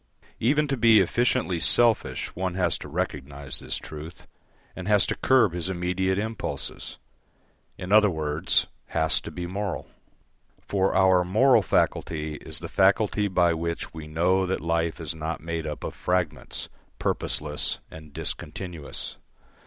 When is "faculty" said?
11.61-12.37, 12.67-13.27